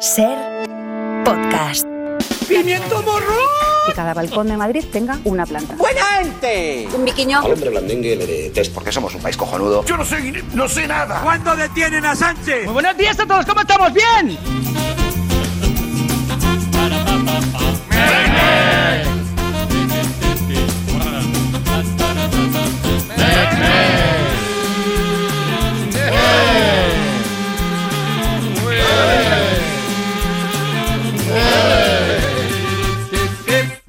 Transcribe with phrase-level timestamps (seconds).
[0.00, 0.36] Ser
[1.24, 1.86] podcast.
[2.46, 3.32] ¡Pimiento morro!
[3.86, 5.74] que cada balcón de Madrid tenga una planta.
[5.76, 6.88] ¡Buena gente!
[6.92, 7.38] Un biquiño.
[7.38, 9.84] Al hombre blandengue le detesto porque somos un país cojonudo.
[9.84, 11.20] Yo no sé, no sé nada.
[11.22, 12.64] ¿Cuándo detienen a Sánchez?
[12.64, 13.92] Muy buenos días a todos, ¿cómo estamos?
[13.92, 14.75] ¡Bien!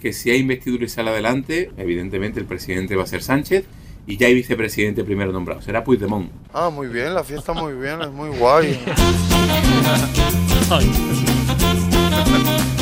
[0.08, 3.66] Que si hay investidura y sale adelante, evidentemente el presidente va a ser Sánchez
[4.08, 6.32] y ya hay vicepresidente primero nombrado, será Puigdemont.
[6.54, 8.80] Ah, muy bien, la fiesta muy bien, es muy guay.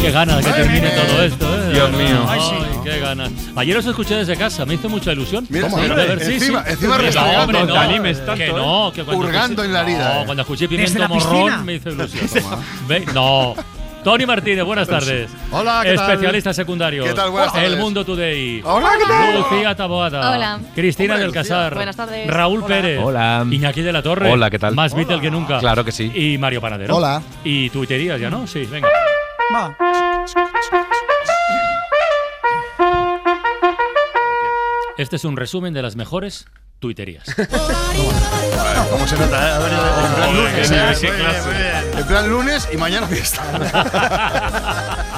[0.01, 1.73] Qué ganas que termine todo esto, ¿eh?
[1.73, 2.25] Dios mío.
[2.27, 2.55] Ay, sí.
[2.83, 3.31] qué ganas.
[3.55, 5.47] Ayer os escuché desde casa, me hizo mucha ilusión.
[5.49, 5.81] Mira, ¿Cómo?
[5.81, 6.71] hombre, ver, sí, encima- sí.
[6.73, 6.95] encima
[7.41, 8.53] hombre, no, te animes tanto, Que ¿eh?
[8.53, 10.25] no, que cuando Hurgando escuché- en la herida, No, ¿eh?
[10.25, 12.27] cuando escuché pimiento morrón me hizo ilusión.
[12.87, 13.55] Ve- No.
[14.05, 15.31] Tony Martínez, buenas tardes.
[15.49, 16.11] Hola, ¿qué tal?
[16.11, 17.05] Especialista secundario.
[17.05, 17.31] ¿Qué tal?
[17.31, 17.79] Buenas El tardes.
[17.79, 18.61] Mundo Today.
[18.63, 19.35] Hola, ¿qué tal?
[19.39, 20.29] Lucía Taboada.
[20.31, 20.59] Hola.
[20.75, 21.33] Cristina Hombre, del.
[21.33, 21.73] Casar.
[21.73, 22.27] Buenas tardes.
[22.27, 22.67] Raúl Hola.
[22.67, 22.99] Pérez.
[23.03, 23.43] Hola.
[23.49, 24.31] Iñaki de la Torre.
[24.31, 24.75] Hola, ¿qué tal?
[24.75, 25.57] Más Beatle que nunca.
[25.57, 26.11] Claro que sí.
[26.13, 26.97] Y Mario Panadero.
[26.97, 27.19] Hola.
[27.43, 28.45] Y tuiterías ya, ¿no?
[28.45, 28.87] Sí, venga.
[29.55, 29.75] Va.
[34.99, 36.45] Este es un resumen de las mejores
[36.79, 37.25] tuiterías.
[38.89, 39.59] ¿Cómo se nota?
[39.59, 39.61] eh?
[40.05, 40.93] En plan lunes, ¿eh?
[41.97, 43.41] En plan lunes y mañana fiesta.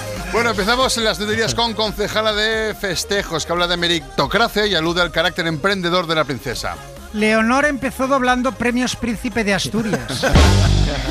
[0.34, 5.02] Bueno, empezamos en las tuterías con concejala de festejos, que habla de meritocracia y alude
[5.02, 6.76] al carácter emprendedor de la princesa.
[7.14, 10.26] Leonor empezó doblando premios Príncipe de Asturias.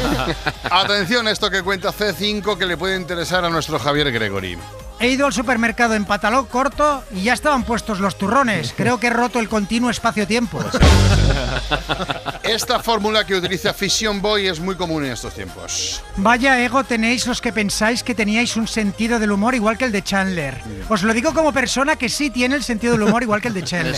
[0.71, 4.59] Atención a esto que cuenta C5 que le puede interesar a nuestro Javier Gregory.
[4.99, 8.73] He ido al supermercado en pantalón corto y ya estaban puestos los turrones.
[8.77, 10.61] Creo que he roto el continuo espacio-tiempo.
[12.43, 16.03] Esta fórmula que utiliza Fission Boy es muy común en estos tiempos.
[16.17, 19.93] Vaya ego tenéis los que pensáis que teníais un sentido del humor igual que el
[19.93, 20.61] de Chandler.
[20.89, 23.55] Os lo digo como persona que sí tiene el sentido del humor igual que el
[23.55, 23.97] de Chandler.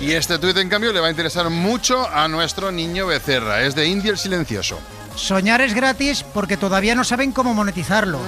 [0.00, 3.62] Y este tuit, en cambio, le va a interesar mucho a nuestro niño Becerra.
[3.62, 4.78] Es de India el Silencioso.
[5.14, 8.20] Soñar es gratis porque todavía no saben cómo monetizarlo.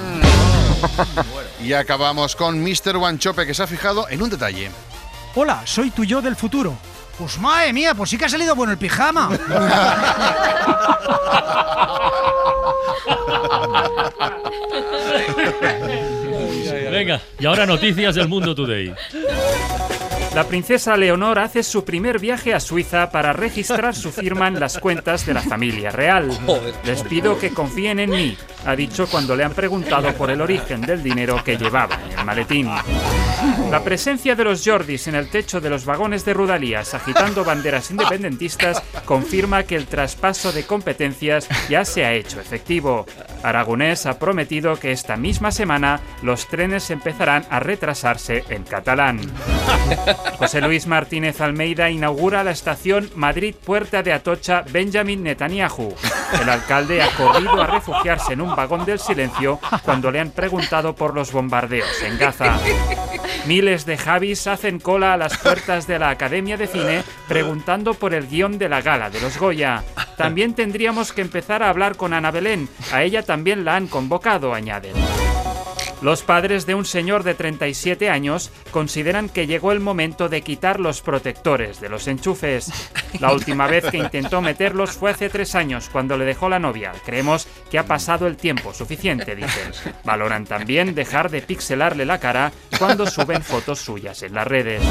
[1.63, 2.97] Y acabamos con Mr.
[2.97, 4.71] Wanchope, que se ha fijado en un detalle.
[5.35, 6.73] Hola, soy tu yo del futuro.
[7.17, 9.29] Pues madre mía, pues sí que ha salido bueno el pijama.
[16.91, 18.93] Venga, y ahora noticias del Mundo Today.
[20.35, 24.77] La princesa Leonor hace su primer viaje a Suiza para registrar su firma en las
[24.77, 26.29] cuentas de la familia real.
[26.85, 30.81] Les pido que confíen en mí, ha dicho cuando le han preguntado por el origen
[30.81, 32.69] del dinero que llevaba en el maletín.
[33.71, 37.91] La presencia de los Jordis en el techo de los vagones de Rudalías agitando banderas
[37.91, 43.05] independentistas confirma que el traspaso de competencias ya se ha hecho efectivo.
[43.43, 49.21] Aragonés ha prometido que esta misma semana los trenes empezarán a retrasarse en catalán.
[50.37, 55.93] José Luis Martínez Almeida inaugura la estación Madrid-Puerta de Atocha Benjamin Netanyahu.
[56.41, 60.95] El alcalde ha corrido a refugiarse en un vagón del silencio cuando le han preguntado
[60.95, 62.57] por los bombardeos en Gaza.
[63.45, 68.13] Miles de Javis hacen cola a las puertas de la Academia de Cine preguntando por
[68.13, 69.83] el guion de la gala de los Goya.
[70.17, 72.69] También tendríamos que empezar a hablar con Ana Belén.
[72.91, 74.93] A ella también la han convocado, añaden.
[76.01, 80.79] Los padres de un señor de 37 años consideran que llegó el momento de quitar
[80.79, 82.71] los protectores de los enchufes.
[83.19, 86.93] La última vez que intentó meterlos fue hace tres años, cuando le dejó la novia.
[87.05, 89.71] Creemos que ha pasado el tiempo suficiente, dicen.
[90.05, 94.81] Valoran también dejar de pixelarle la cara cuando suben fotos suyas en las redes.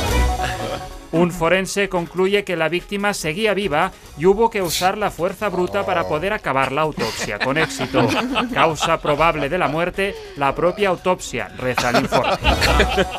[1.10, 5.86] Un forense concluye que la víctima seguía viva y hubo que usar la fuerza bruta
[5.86, 8.06] para poder acabar la autopsia con éxito.
[8.52, 12.36] Causa probable de la muerte, la propia autopsia, reza el informe.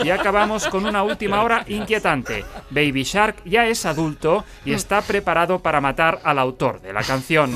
[0.03, 2.45] Y acabamos con una última hora inquietante.
[2.69, 7.55] Baby Shark ya es adulto y está preparado para matar al autor de la canción.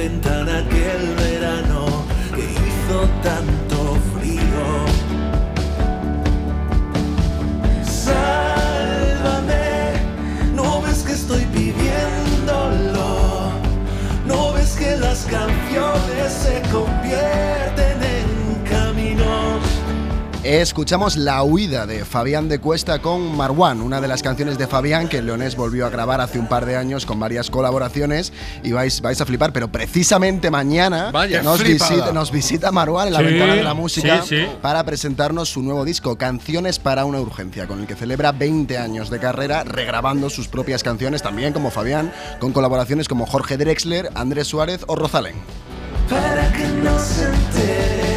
[0.00, 1.84] Ventana aquel verano
[2.34, 3.78] que hizo tanto
[4.14, 4.64] frío.
[8.04, 9.68] Sálvame,
[10.54, 13.10] no ves que estoy pidiéndolo,
[14.24, 17.59] no ves que las canciones se convierten.
[20.42, 25.08] Escuchamos La huida de Fabián de Cuesta con Marwan, una de las canciones de Fabián
[25.08, 28.32] que Leonés volvió a grabar hace un par de años con varias colaboraciones
[28.62, 33.12] y vais, vais a flipar, pero precisamente mañana Vaya, nos, visita, nos visita Marwan en
[33.14, 34.46] la Sí, ventana de la música sí, sí.
[34.62, 39.10] para presentarnos su nuevo disco, Canciones para una urgencia, con el que celebra 20 años
[39.10, 44.48] de carrera regrabando sus propias canciones, también como Fabián, con colaboraciones como Jorge Drexler, Andrés
[44.48, 45.34] Suárez o Rosalén.
[46.08, 48.09] para que no se entere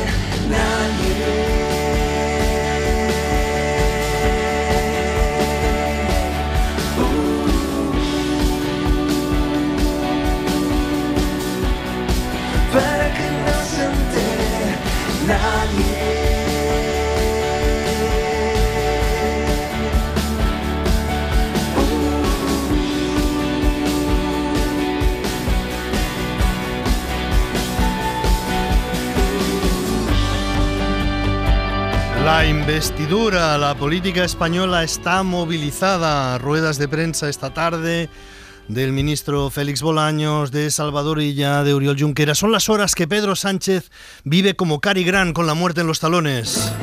[33.14, 36.36] la política española está movilizada.
[36.40, 38.10] Ruedas de prensa esta tarde
[38.68, 42.40] del ministro Félix Bolaños, de Salvador Illa, de Oriol Junqueras.
[42.40, 43.92] Son las horas que Pedro Sánchez
[44.24, 46.74] vive como Cary Grant con la muerte en los talones.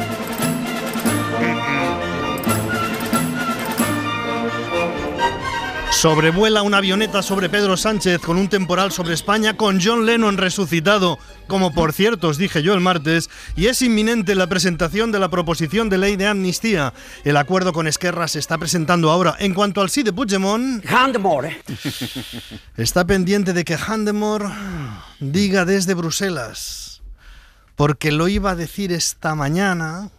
[6.01, 11.19] Sobrevuela una avioneta sobre Pedro Sánchez con un temporal sobre España con John Lennon resucitado,
[11.47, 15.29] como por cierto os dije yo el martes, y es inminente la presentación de la
[15.29, 16.95] proposición de ley de amnistía.
[17.23, 19.37] El acuerdo con Esquerra se está presentando ahora.
[19.41, 20.83] En cuanto al sí de Puigdemont,
[22.79, 24.47] está pendiente de que Handemore
[25.19, 27.03] diga desde Bruselas,
[27.77, 30.11] porque lo iba a decir esta mañana,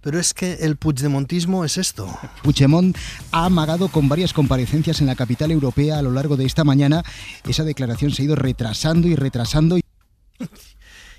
[0.00, 2.08] pero es que el puigdemontismo es esto.
[2.42, 2.96] Puigdemont
[3.32, 7.02] ha amagado con varias comparecencias en la capital europea a lo largo de esta mañana.
[7.48, 9.78] Esa declaración se ha ido retrasando y retrasando.
[9.78, 9.82] Y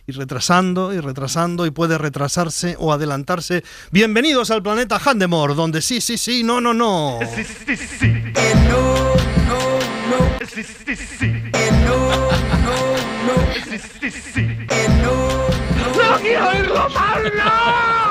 [0.08, 3.64] y retrasando y retrasando y puede retrasarse o adelantarse.
[3.92, 7.20] Bienvenidos al planeta Handemore, donde sí, sí, sí, no, no, no.
[7.36, 8.08] Sí, sí, sí.
[8.08, 8.96] Eh, no,
[9.48, 9.60] no,
[10.10, 10.48] no.
[10.48, 11.26] Sí, sí, sí.
[11.26, 11.98] Eh, no,
[12.66, 12.76] no,
[13.28, 13.54] no.
[13.70, 14.42] Sí, sí, sí.
[14.42, 15.48] Eh, no,
[15.78, 16.12] no.
[16.12, 17.20] ¡No quiero oírlo más!
[17.38, 18.11] ¡No!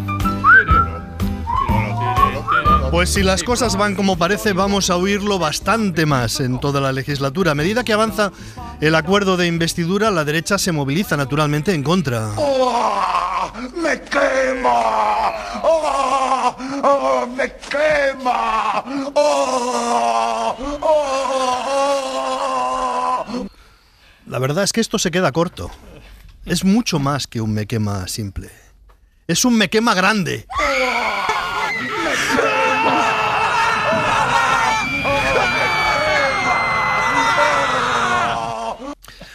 [2.91, 6.91] Pues si las cosas van como parece, vamos a oírlo bastante más en toda la
[6.91, 7.53] legislatura.
[7.53, 8.33] A medida que avanza
[8.81, 12.33] el acuerdo de investidura, la derecha se moviliza naturalmente en contra.
[12.35, 13.49] ¡Oh!
[13.81, 15.31] ¡Me quema!
[15.63, 16.53] ¡Oh!
[16.83, 17.25] ¡Oh!
[17.27, 18.83] ¡Me quema!
[19.15, 20.57] ¡Oh!
[20.81, 21.05] ¡Oh!
[24.27, 25.71] La verdad es que esto se queda corto.
[26.45, 28.49] Es mucho más que un me quema simple.
[29.27, 30.45] Es un me quema grande.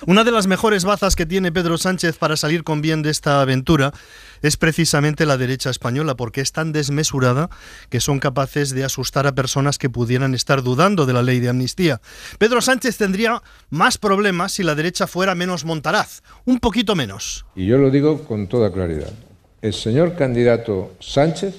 [0.07, 3.41] Una de las mejores bazas que tiene Pedro Sánchez para salir con bien de esta
[3.41, 3.93] aventura
[4.41, 7.51] es precisamente la derecha española, porque es tan desmesurada
[7.91, 11.49] que son capaces de asustar a personas que pudieran estar dudando de la ley de
[11.49, 12.01] amnistía.
[12.39, 17.45] Pedro Sánchez tendría más problemas si la derecha fuera menos montaraz, un poquito menos.
[17.57, 19.13] Y yo lo digo con toda claridad.
[19.61, 21.57] El señor candidato Sánchez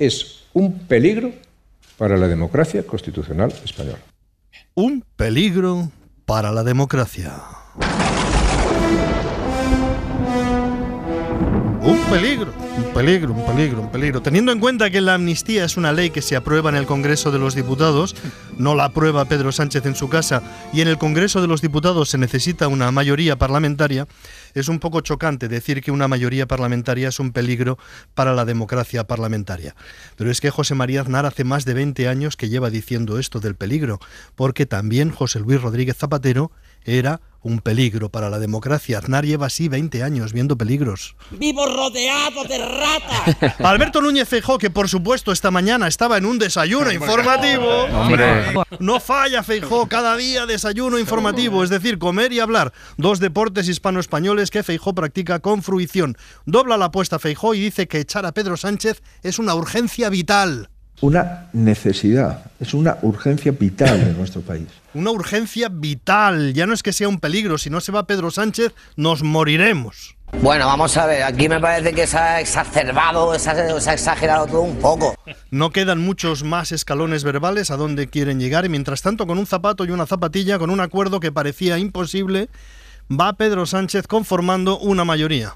[0.00, 1.32] es un peligro
[1.96, 4.00] para la democracia constitucional española.
[4.74, 5.92] Un peligro
[6.26, 7.34] para la democracia.
[11.80, 12.45] Un peligro,
[12.76, 14.22] un peligro, un peligro, un peligro.
[14.22, 17.30] Teniendo en cuenta que la amnistía es una ley que se aprueba en el Congreso
[17.30, 18.14] de los Diputados,
[18.58, 20.42] no la aprueba Pedro Sánchez en su casa,
[20.72, 24.06] y en el Congreso de los Diputados se necesita una mayoría parlamentaria,
[24.54, 27.78] es un poco chocante decir que una mayoría parlamentaria es un peligro
[28.14, 29.74] para la democracia parlamentaria.
[30.16, 33.40] Pero es que José María Aznar hace más de 20 años que lleva diciendo esto
[33.40, 34.00] del peligro,
[34.34, 36.50] porque también José Luis Rodríguez Zapatero
[36.86, 38.98] era un peligro para la democracia.
[38.98, 41.14] Aznar lleva así 20 años viendo peligros.
[41.30, 43.60] Vivo rodeado de ratas.
[43.60, 47.84] Alberto Núñez Feijó, que por supuesto esta mañana estaba en un desayuno informativo.
[47.84, 48.52] Hombre.
[48.80, 52.72] No falla Feijó, cada día desayuno informativo, es decir, comer y hablar.
[52.96, 56.16] Dos deportes hispano-españoles que Feijó practica con fruición.
[56.46, 60.70] Dobla la apuesta Feijó y dice que echar a Pedro Sánchez es una urgencia vital.
[61.00, 64.66] Una necesidad, es una urgencia vital en nuestro país.
[64.94, 66.54] Una urgencia vital.
[66.54, 70.16] Ya no es que sea un peligro, si no se va Pedro Sánchez, nos moriremos.
[70.42, 73.92] Bueno, vamos a ver, aquí me parece que se ha exacerbado, se ha, se ha
[73.92, 75.14] exagerado todo un poco.
[75.50, 79.46] No quedan muchos más escalones verbales a donde quieren llegar y mientras tanto con un
[79.46, 82.48] zapato y una zapatilla, con un acuerdo que parecía imposible,
[83.10, 85.54] va Pedro Sánchez conformando una mayoría.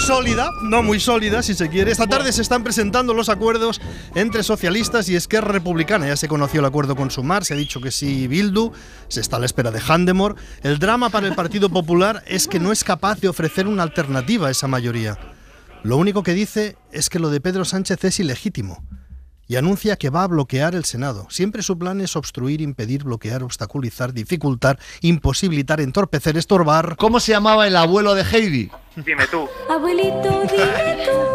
[0.00, 1.92] Sólida, no muy sólida, si se quiere.
[1.92, 3.80] Esta tarde se están presentando los acuerdos
[4.14, 6.08] entre socialistas y Esquerra Republicana.
[6.08, 8.72] Ya se conoció el acuerdo con Sumar, se ha dicho que sí Bildu,
[9.08, 10.36] se está a la espera de Handemore.
[10.62, 14.48] El drama para el Partido Popular es que no es capaz de ofrecer una alternativa
[14.48, 15.18] a esa mayoría.
[15.82, 18.82] Lo único que dice es que lo de Pedro Sánchez es ilegítimo
[19.50, 21.26] y anuncia que va a bloquear el Senado.
[21.28, 26.94] Siempre su plan es obstruir, impedir, bloquear, obstaculizar, dificultar, imposibilitar, entorpecer, estorbar.
[26.96, 28.70] ¿Cómo se llamaba el abuelo de Heidi?
[28.94, 29.48] Dime tú.
[29.68, 31.30] Abuelito, dime tú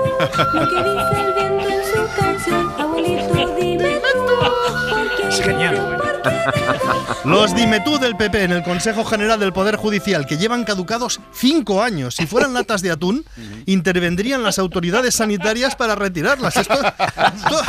[0.53, 2.71] lo que dice el viento en su canción.
[2.79, 5.27] Abuelito, dime tú.
[5.27, 5.94] Es genial.
[7.25, 11.81] Los dimetú del PP en el Consejo General del Poder Judicial, que llevan caducados cinco
[11.81, 12.15] años.
[12.15, 13.25] Si fueran latas de atún,
[13.65, 16.57] intervendrían las autoridades sanitarias para retirarlas.
[16.57, 17.61] Esto, esto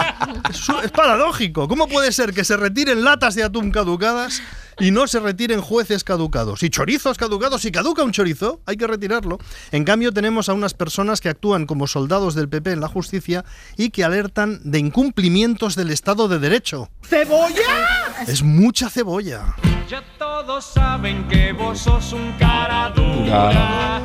[0.50, 1.68] es, es paradójico.
[1.68, 4.42] ¿Cómo puede ser que se retiren latas de atún caducadas
[4.78, 6.62] y no se retiren jueces caducados?
[6.62, 7.62] Y chorizos caducados.
[7.62, 9.38] Si caduca un chorizo, hay que retirarlo.
[9.72, 13.44] En cambio, tenemos a unas personas que actúan como soldados del PP en la justicia
[13.76, 16.90] y que alertan de incumplimientos del Estado de Derecho.
[17.02, 18.05] ¡Cebolla!
[18.26, 19.54] Es mucha cebolla.
[19.88, 24.02] Ya todos saben que vos sos un cara dura.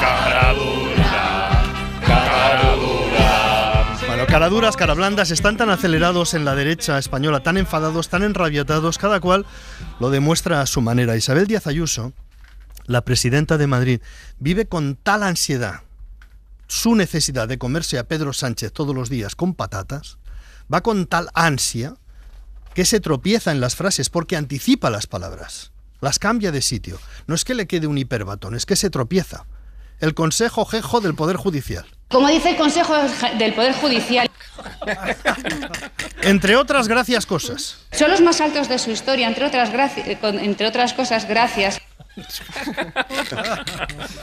[0.00, 1.62] Cara dura.
[2.06, 3.98] Cara dura.
[4.06, 9.20] Bueno, caraduras, carablandas están tan acelerados en la derecha española, tan enfadados, tan enrabiatados, cada
[9.20, 9.46] cual
[10.00, 11.16] lo demuestra a su manera.
[11.16, 12.12] Isabel Díaz Ayuso,
[12.86, 14.00] la presidenta de Madrid,
[14.38, 15.80] vive con tal ansiedad
[16.68, 20.16] su necesidad de comerse a Pedro Sánchez todos los días con patatas,
[20.72, 21.94] va con tal ansia
[22.74, 26.98] que se tropieza en las frases porque anticipa las palabras, las cambia de sitio.
[27.26, 29.46] No es que le quede un hiperbatón, es que se tropieza.
[30.00, 31.86] El Consejo Jejo del Poder Judicial.
[32.08, 32.94] Como dice el Consejo
[33.38, 34.30] del Poder Judicial,
[36.22, 37.78] Entre otras gracias cosas.
[37.92, 41.80] son los más altos de su historia, entre otras, entre otras cosas, gracias,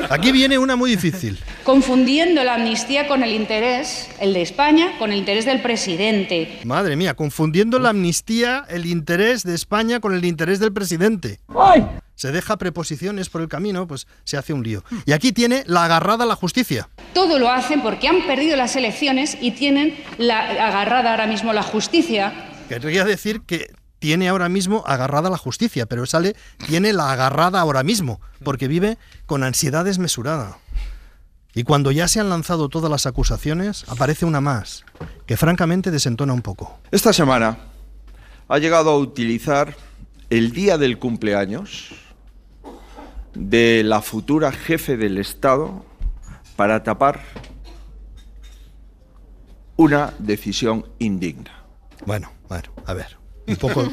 [0.09, 1.39] Aquí viene una muy difícil.
[1.69, 6.61] Confundiendo la amnistía con el interés, el de España, con el interés del presidente.
[6.63, 11.41] Madre mía, confundiendo la amnistía, el interés de España con el interés del presidente.
[12.15, 14.83] Se deja preposiciones por el camino, pues se hace un lío.
[15.05, 16.89] Y aquí tiene la agarrada a la justicia.
[17.13, 21.61] Todo lo hacen porque han perdido las elecciones y tienen la, agarrada ahora mismo la
[21.61, 22.33] justicia.
[22.67, 23.67] Querría decir que
[23.99, 26.35] tiene ahora mismo agarrada la justicia, pero sale,
[26.67, 28.97] tiene la agarrada ahora mismo, porque vive
[29.27, 30.57] con ansiedad desmesurada.
[31.53, 34.85] Y cuando ya se han lanzado todas las acusaciones, aparece una más,
[35.25, 36.79] que francamente desentona un poco.
[36.91, 37.57] Esta semana
[38.47, 39.75] ha llegado a utilizar
[40.29, 41.91] el día del cumpleaños
[43.33, 45.85] de la futura jefe del Estado
[46.55, 47.21] para tapar
[49.75, 51.63] una decisión indigna.
[52.05, 53.18] Bueno, bueno, a ver.
[53.49, 53.89] Un poco,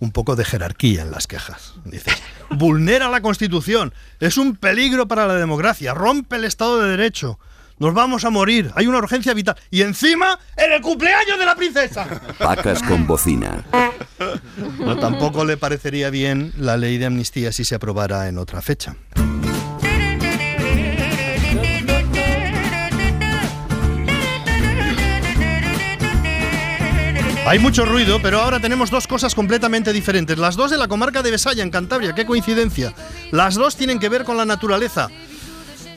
[0.00, 1.74] un poco de jerarquía en las quejas.
[1.84, 2.14] Dices,
[2.50, 7.38] vulnera la Constitución, es un peligro para la democracia, rompe el Estado de Derecho,
[7.78, 9.56] nos vamos a morir, hay una urgencia vital.
[9.70, 12.06] Y encima, en el cumpleaños de la princesa.
[12.38, 13.64] Pacas con bocina.
[14.78, 18.96] No, tampoco le parecería bien la ley de amnistía si se aprobara en otra fecha.
[27.46, 30.36] Hay mucho ruido, pero ahora tenemos dos cosas completamente diferentes.
[30.36, 32.12] Las dos de la comarca de Besaya, en Cantabria.
[32.12, 32.92] ¡Qué coincidencia!
[33.30, 35.08] Las dos tienen que ver con la naturaleza.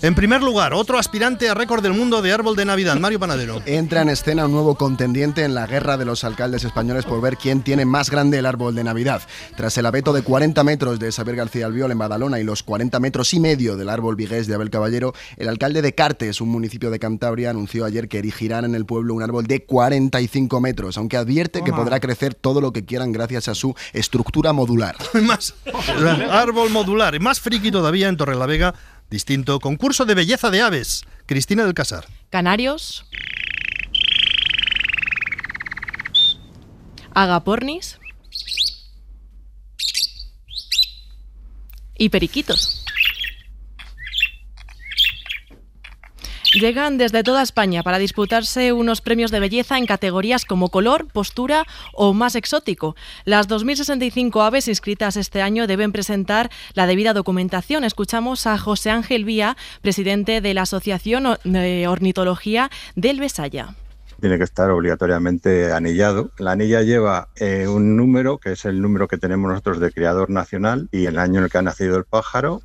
[0.02, 3.62] En primer lugar, otro aspirante a récord del mundo de árbol de Navidad, Mario Panadero.
[3.66, 7.36] Entra en escena un nuevo contendiente en la guerra de los alcaldes españoles por ver
[7.36, 9.22] quién tiene más grande el árbol de Navidad.
[9.58, 12.98] Tras el abeto de 40 metros de Xavier García Albiol en Badalona y los 40
[13.02, 16.92] metros y medio del árbol vigués de Abel Caballero, el alcalde de Cartes, un municipio
[16.92, 21.18] de Cantabria, anunció ayer que erigirán en el pueblo un árbol de 45 metros, aunque
[21.18, 24.96] advierte que podrá crecer todo lo que quieran gracias a su estructura modular.
[25.24, 25.56] más
[26.32, 28.74] árbol modular y más friki todavía en Torrelavega,
[29.10, 31.06] distinto concurso de belleza de aves.
[31.26, 32.06] Cristina del Casar.
[32.30, 33.06] Canarios.
[37.14, 38.00] Agapornis.
[41.98, 42.86] Y periquitos.
[46.54, 51.64] Llegan desde toda España para disputarse unos premios de belleza en categorías como color, postura
[51.94, 52.96] o más exótico.
[53.24, 57.84] Las 2.065 aves inscritas este año deben presentar la debida documentación.
[57.84, 63.76] Escuchamos a José Ángel Vía, presidente de la Asociación de Ornitología del Besaya.
[64.20, 66.32] tiene que estar obligatoriamente anillado.
[66.40, 70.32] La anilla lleva eh, un número, que es el número que tenemos nosotros de criador
[70.32, 72.64] nacional, y el año en el que ha nacido el pájaro.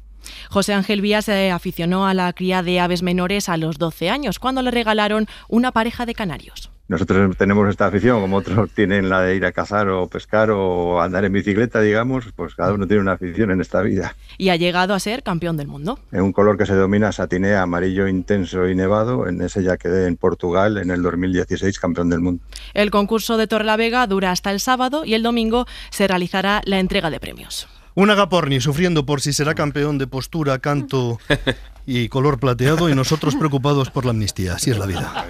[0.51, 4.39] José Ángel Vía se aficionó a la cría de aves menores a los 12 años,
[4.39, 6.71] cuando le regalaron una pareja de canarios.
[6.89, 11.01] nosotros tenemos esta afición, como otros tienen la de ir a cazar o pescar o
[11.01, 14.15] andar en bicicleta, digamos, pues cada uno tiene una afición en esta vida.
[14.37, 15.99] Y ha llegado a ser campeón del mundo.
[16.13, 20.07] En un color que se domina satinea, amarillo intenso y nevado, en ese ya quedé
[20.07, 22.43] en Portugal en el 2016 campeón del mundo.
[22.75, 27.11] El concurso de Torrelavega dura hasta el sábado y el domingo se realizará la entrega
[27.11, 27.69] de premios.
[27.97, 31.19] Un agaporni sufriendo por si será campeón de postura, canto
[31.87, 34.55] y color plateado y nosotros preocupados por la amnistía.
[34.55, 35.27] Así es la vida.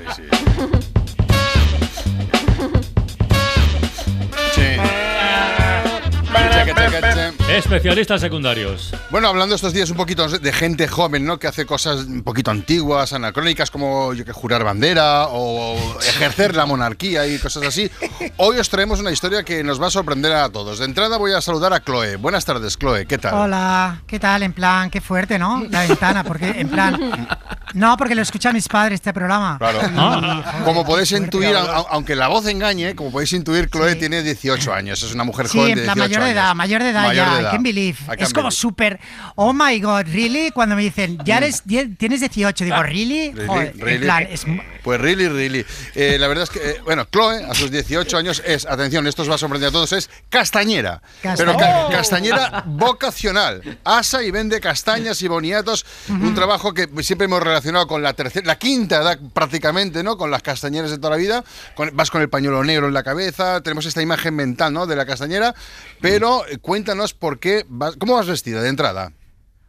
[7.49, 8.93] Especialistas secundarios.
[9.11, 11.39] Bueno, hablando estos días un poquito de gente joven, ¿no?
[11.39, 16.67] Que hace cosas un poquito antiguas, anacrónicas, como yo que jurar bandera o ejercer la
[16.67, 17.91] monarquía y cosas así.
[18.39, 20.79] Hoy os traemos una historia que nos va a sorprender a todos.
[20.79, 22.17] De entrada voy a saludar a Chloe.
[22.17, 23.07] Buenas tardes, Chloe.
[23.07, 23.35] ¿Qué tal?
[23.35, 24.43] Hola, ¿qué tal?
[24.43, 25.65] En plan, qué fuerte, ¿no?
[25.71, 27.29] La ventana, porque en plan...
[27.75, 29.59] No, porque lo escuchan mis padres este programa.
[29.59, 29.81] Claro.
[29.97, 30.63] Ah.
[30.65, 31.55] Como podéis intuir,
[31.91, 35.03] aunque la voz engañe, como podéis intuir, Chloe tiene 18 años.
[35.03, 36.57] Es una mujer Sí, joven en de plan 18 mayor de edad, años.
[36.65, 37.51] Mayor de edad Mayor ya, de I edad.
[37.53, 37.99] can believe.
[38.05, 38.99] I can es como súper,
[39.37, 40.51] oh my god, really?
[40.51, 41.63] Cuando me dicen, ya eres,
[41.99, 43.33] tienes 18, digo, really?
[43.33, 44.05] Really, Joder, en really.
[44.05, 44.45] plan, es
[44.83, 45.65] Pues really, really.
[45.95, 49.23] Eh, la verdad es que, eh, bueno, Chloe, a sus 18 años, es, atención, esto
[49.23, 51.01] os va a sorprender a todos, es castañera.
[51.23, 51.91] Pero ca- Oh.
[51.91, 53.79] castañera vocacional.
[53.85, 55.85] Asa y vende castañas y boniatos.
[56.09, 60.17] Un trabajo que siempre hemos relacionado con la tercera, la quinta edad prácticamente, ¿no?
[60.17, 61.45] Con las castañeras de toda la vida.
[61.75, 63.61] Con- vas con el pañuelo negro en la cabeza.
[63.63, 64.87] Tenemos esta imagen mental, ¿no?
[64.87, 65.55] De la castañera.
[66.01, 69.13] Pero eh, cuéntanos por qué, vas, ¿cómo vas vestida de entrada?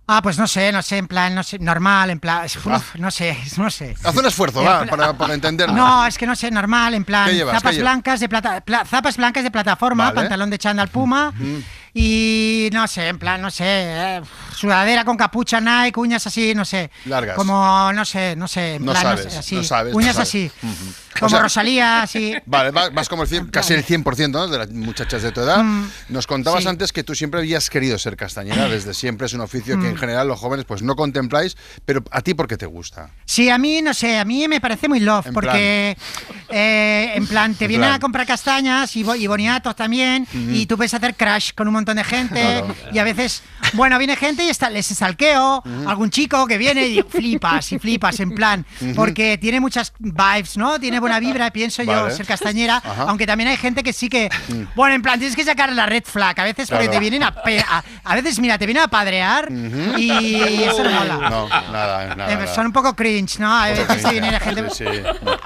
[0.07, 2.81] Ah, pues no sé, no sé, en plan, no sé, normal, en plan, uf, Ah.
[2.99, 3.95] no sé, no sé.
[4.03, 5.73] Haz un esfuerzo, va, para, para entenderlo.
[5.75, 7.55] No, es que no sé, normal, en plan, ¿Qué llevas?
[7.55, 10.15] zapas blancas de plata, pla- zapas blancas de plataforma, Vale.
[10.15, 11.33] pantalón de chándal puma
[11.93, 14.21] y no sé, en plan, no sé, eh,
[14.55, 16.91] sudadera con capucha Nike, uñas así, no sé.
[17.05, 17.35] Largas.
[17.35, 20.15] Como, no sé, no sé, en No plan, sabes, sé, así, no sabes, no uñas
[20.17, 20.29] sabes.
[20.29, 20.51] así.
[21.19, 22.33] Como O sea- Rosalía, así.
[22.45, 24.47] Vale, vas, como el 100 casi el 100% ¿no?
[24.47, 25.63] de las muchachas de tu edad.
[25.63, 26.69] Mm, Nos contabas sí.
[26.69, 29.93] antes que tú siempre habías querido ser castañera, desde siempre es un oficio que en
[29.93, 29.97] Mm.
[29.97, 31.55] general los jóvenes pues no contempláis,
[31.85, 33.09] pero a ti ¿por qué te gusta?
[33.25, 35.97] Sí, a mí, no sé, a mí me parece muy love, En porque
[36.49, 37.95] eh, en plan, te En vienen plan.
[37.95, 40.51] a comprar castañas y, bo- y boniatos también, Ujú.
[40.51, 42.75] y tú puedes hacer crash con un montón de gente, Claro.
[42.91, 43.41] y a veces,
[43.73, 48.19] bueno, viene gente y está, les salqueo, algún chico que viene y flipas, y flipas,
[48.19, 48.93] en plan, Ujú.
[48.95, 50.79] porque tiene muchas vibes, ¿no?
[50.79, 52.15] Tiene buena vibra, pienso yo, Vale.
[52.15, 53.03] ser castañera, Ajá.
[53.07, 54.29] aunque también hay gente que sí que,
[54.75, 56.91] bueno, en plan, tienes que sacar la red flag, a veces porque Claro.
[56.93, 57.33] te vienen a,
[57.69, 61.29] a, a veces, mira, te vienen a padrear, y, y eso no mola.
[61.29, 62.31] No, nada, nada.
[62.31, 62.53] Eh, nada.
[62.55, 63.55] Son un poco cringe, ¿no?
[63.55, 65.01] A veces sí viene gente Sí, sí.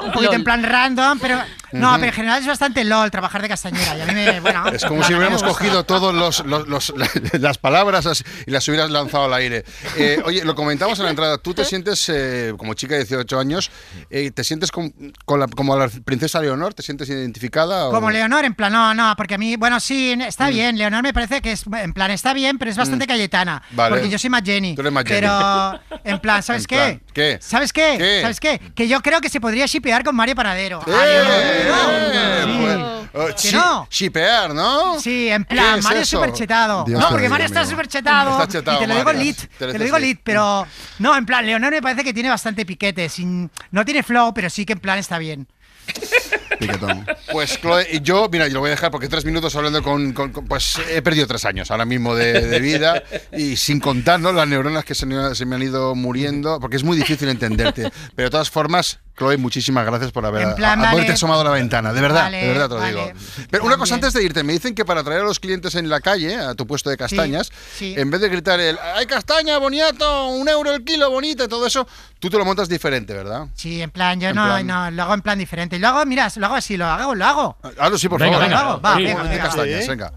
[0.05, 1.39] un poquito en plan random, pero
[1.71, 1.95] no, Ujú.
[1.99, 3.97] pero en general es bastante lol trabajar de castañera.
[3.97, 6.93] Y a mí me, bueno, Es como si hubiéramos cogido todas los, los- los-
[7.39, 9.63] las palabras y las hubieras lanzado al aire.
[9.97, 11.37] Eh, oye, lo comentamos en la entrada.
[11.37, 13.71] Tú te sientes, eh, como chica de 18 años,
[14.09, 14.93] eh, ¿te sientes con,
[15.25, 16.73] con la- como la princesa Leonor?
[16.73, 17.87] ¿Te sientes identificada?
[17.87, 20.51] o- Como Leonor, en plan, no, no, porque a mí, bueno, sí, está Mm.
[20.51, 20.77] bien.
[20.77, 23.61] Leonor me parece que es, en plan, está bien, pero es bastante Cayetana.
[23.71, 23.95] Vale.
[23.95, 24.75] Porque yo soy más Jenny.
[24.75, 25.21] Tú eres más Jenny.
[25.21, 26.75] Pero, en plan, ¿sabes En qué?
[26.75, 27.37] plan, ¿qué?
[27.41, 27.95] ¿Sabes qué?
[27.97, 28.19] ¿Qué?
[28.21, 28.59] ¿Sabes qué?
[28.75, 30.81] Que yo creo que se podría shipear con Mario Paradero.
[30.87, 30.91] ¡Eh!
[30.91, 33.09] Eh, no, pues, sí.
[33.13, 33.87] oh, ¿Que chi- no?
[33.89, 34.99] Shipear, ¿no?
[34.99, 36.83] Sí, en ¿Qué plan, es Mario es súper chetado.
[36.85, 38.31] Dios No, porque Mario está súper chetado.
[38.31, 39.21] Está chetado, y te lo digo Mario.
[39.21, 40.07] lit, Te te lo digo lit.
[40.07, 40.65] lit, pero
[40.99, 43.09] no, en plan, Leonor me parece que tiene bastante piquete.
[43.09, 45.47] Sin, no tiene flow, pero sí que en plan está bien.
[46.59, 47.05] Piquetón.
[47.31, 50.13] Pues Chloe, y yo, mira, yo lo voy a dejar porque tres minutos hablando con,
[50.13, 53.03] con- con- pues he perdido tres años ahora mismo de, de vida
[53.37, 54.31] y sin contar ¿no?
[54.31, 57.91] las neuronas que se me, se me han ido muriendo, porque es muy difícil entenderte.
[58.15, 61.13] Pero de todas formas, Chloe, muchísimas gracias por haber plan, a- haberte vale.
[61.13, 62.93] asomado a la ventana, de verdad, Vale, de verdad te lo vale.
[62.93, 63.11] digo.
[63.51, 65.87] Pero una cosa antes de irte, me dicen que para traer a los clientes en
[65.87, 67.93] la calle, a tu puesto de castañas, sí.
[67.95, 71.67] en vez de gritar el ¡hay castaña, boniato, un euro el kilo, bonita y todo
[71.67, 71.87] eso,
[72.19, 73.47] tú te lo montas diferente, ¿verdad?
[73.55, 75.75] Sí, en plan, yo En no, plan- no, lo hago en plan diferente.
[75.75, 77.57] Y lo hago, mira, lo hago así, lo hago, lo hago.
[77.79, 78.49] Hazlo sí, por Venga, favor.
[78.49, 78.77] venga, venga.
[78.77, 79.43] va, Sí, venga, venga.
[79.43, 80.11] castañas, venga.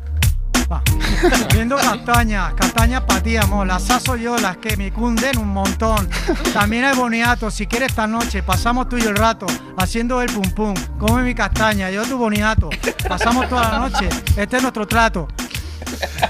[1.53, 3.67] Viendo castañas, castañas para ti, amor.
[3.67, 6.09] Las aso yo, las que me cunden un montón.
[6.55, 7.51] También hay boniato.
[7.51, 9.45] Si quieres esta noche, pasamos tú y yo el rato
[9.77, 10.75] haciendo el pum pum.
[10.99, 12.71] Come mi castaña, yo tu boniato.
[13.07, 14.09] Pasamos toda la noche.
[14.37, 15.29] Este es nuestro trato.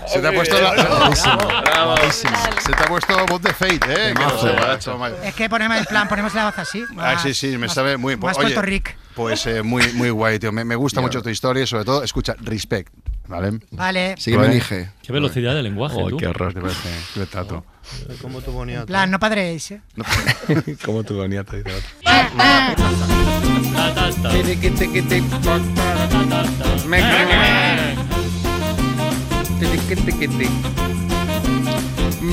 [0.06, 0.72] Se te ha puesto la.
[0.72, 2.32] Bravísimo.
[2.60, 4.14] Se te ha puesto voz de Fate, ¿eh?
[5.24, 6.84] Es que ponemos el plan, ponemos la voz así.
[6.98, 8.16] Ah, sí, sí, me más- sabe muy.
[8.16, 8.90] Más oye, Puerto Rico.
[9.14, 10.52] Pues eh, muy, muy guay, tío.
[10.52, 12.92] Me, me gusta mucho tu historia y sobre todo, escucha, respect,
[13.26, 13.60] ¿vale?
[13.70, 14.14] Vale.
[14.18, 14.90] Sí que me dije.
[15.02, 16.16] Qué velocidad de lenguaje, Oh, tú.
[16.16, 16.88] qué horror, te parece.
[17.14, 17.64] Qué trato.
[18.22, 18.82] Como tu boniato.
[18.82, 19.80] En plan, no padréis, ¿eh?
[20.84, 21.88] Como tu boniato, dice otro.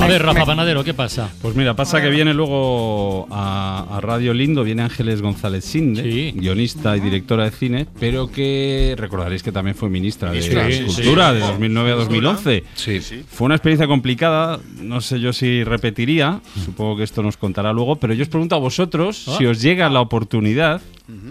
[0.01, 1.29] A ver, Rafa Panadero, ¿qué pasa?
[1.41, 6.95] Pues mira, pasa que viene luego a, a Radio Lindo, viene Ángeles González Sinde, guionista
[6.95, 10.83] y directora de cine, pero que recordaréis que también fue ministra de Sí, sí.
[11.01, 12.63] Cultura de 2009 a 2011.
[12.75, 12.99] Sí.
[13.29, 17.97] Fue una experiencia complicada, no sé yo si repetiría, supongo que esto nos contará luego,
[17.97, 19.35] pero yo os pregunto a vosotros, Ah.
[19.37, 20.81] si os llega la oportunidad,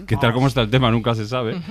[0.05, 1.61] que tal como está el tema nunca se sabe,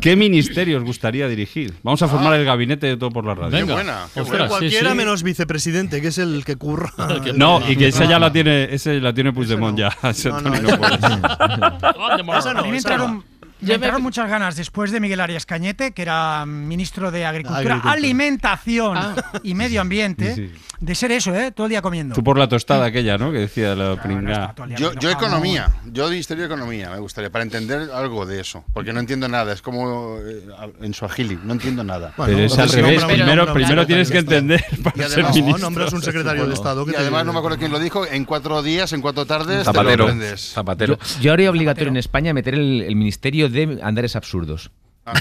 [0.00, 1.74] ¿qué ministerio os gustaría dirigir?
[1.82, 3.50] Vamos a formar el gabinete de todo por la radio.
[3.50, 3.74] Venga.
[3.74, 4.96] buena, Ostras, sí, Cualquiera sí.
[4.96, 6.92] menos vicepresidente, que es el que curra.
[7.34, 9.88] No, y que esa ya la tiene, ese la tiene Puigdemont ya.
[10.08, 10.94] Ese No, no, Tony no puede.
[12.38, 13.22] Esa esa
[13.60, 13.68] no.
[13.68, 17.92] me entraron muchas ganas después de Miguel Arias Cañete, que era ministro de Agricultura, Agricultura.
[17.92, 18.98] Alimentación
[19.42, 20.50] y Medio Ambiente, Sí.
[20.80, 21.50] de ser eso, ¿eh?
[21.50, 22.14] Todo el día comiendo.
[22.14, 23.32] Tú por la tostada aquella, ¿no?
[23.32, 24.54] Que decía la pringa.
[24.76, 28.92] Yo, yo economía, yo ministerio de economía me gustaría, para entender algo de eso, porque
[28.92, 30.44] no entiendo nada, es como eh,
[30.82, 32.12] en Swahili, no entiendo nada.
[32.16, 35.58] Pero es al revés, primero, primero tienes que entender para Y ser además- ministro.
[35.58, 36.86] nombras un secretario de Estado.
[36.90, 39.64] Y además no me acuerdo quién lo dijo, en cuatro días, en cuatro tardes, te
[39.64, 39.96] Zapatero.
[40.06, 40.54] lo aprendes.
[40.86, 44.70] Yo, yo haría obligatorio en España meter el, el Ministerio de Andares Absurdos.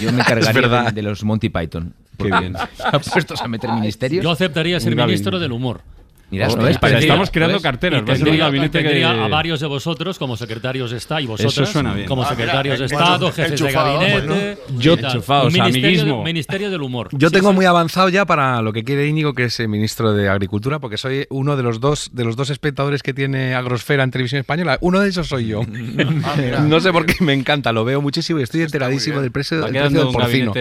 [0.02, 1.94] Yo me encargaría de, de los Monty Python.
[2.18, 2.56] Qué bien.
[3.14, 4.24] puestos a meter ministerios.
[4.24, 5.82] Yo aceptaría ser ministro del humor.
[6.30, 7.64] Mira, Hostia, ¿no Parecido, estamos creando ¿ves?
[7.64, 8.02] carteras.
[8.02, 9.04] Y Va a ser un gabinete que...
[9.06, 12.86] a varios de vosotros como secretarios de Estado y vosotras como Ah, mira, secretarios de
[12.86, 14.28] Estado, bueno, jefes de gabinete.
[14.28, 14.80] bueno.
[14.82, 16.24] Yo- ministerio, amiguismo.
[16.26, 17.08] ministerio del humor.
[17.14, 17.56] Yo Sí, tengo sí.
[17.56, 20.98] muy avanzado ya para lo que quiere Íñigo, que es eh, ministro de Agricultura, porque
[20.98, 24.78] soy uno de los dos de los dos espectadores que tiene Agrosfera en televisión española.
[24.82, 25.62] Uno de esos soy yo.
[25.68, 26.60] mira.
[26.60, 30.12] no sé por qué me encanta, lo veo muchísimo y estoy enteradísimo del precio, del
[30.12, 30.52] porcino.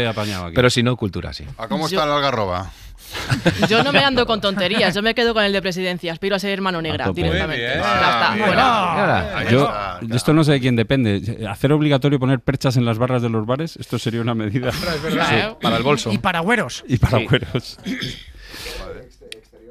[0.54, 1.44] Pero si no, cultura, sí.
[1.58, 2.70] ¿A cómo Yo- está la algarroba?
[3.68, 6.12] Yo no me ando con tonterías, yo me quedo con el de presidencia.
[6.12, 7.22] Aspiro a ser hermano negra tope.
[7.22, 7.64] directamente.
[7.66, 7.78] Bien.
[7.80, 9.70] Ya está, Yo,
[10.14, 11.46] esto no sé de quién depende.
[11.48, 13.76] ¿Hacer obligatorio poner perchas en las barras de los bares?
[13.76, 14.70] Esto sería una medida.
[15.02, 15.56] verdad.
[15.60, 16.12] Para el bolso.
[16.12, 16.84] Y para güeros.
[16.88, 17.26] Y para Sí.
[17.26, 17.78] cueros.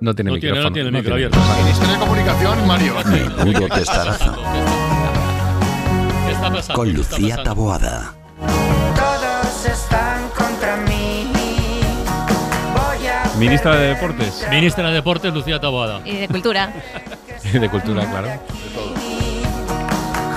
[0.02, 0.72] No tiene No micrófono.
[0.74, 1.30] tiene no tiene.
[1.64, 2.96] Ministerio de Comunicación, Mario.
[3.06, 4.36] Menudo testarazo.
[6.74, 7.44] Con ¿Qué está Lucía pasando?
[7.44, 8.14] Taboada.
[13.38, 14.48] Ministra de Deportes.
[14.50, 16.02] Ministra de Deportes, Lucía Taboada.
[16.06, 16.74] Y de cultura.
[17.54, 18.30] de cultura, claro.